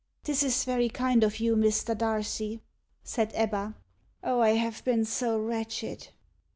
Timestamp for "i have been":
4.39-5.05